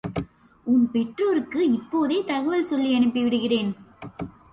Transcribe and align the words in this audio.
உன் 0.67 0.85
பெற்றோருக்கும் 0.91 1.67
இப்போதே 1.71 2.17
தகவல் 2.27 2.65
சொல்லியனுப்பி 2.69 3.21
விடுகிறேன். 3.23 3.71